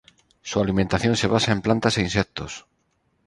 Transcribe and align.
Su 0.41 0.59
alimentación 0.59 1.15
se 1.15 1.27
basa 1.33 1.51
en 1.51 1.61
plantas 1.61 1.95
e 1.99 2.01
insectos. 2.07 2.65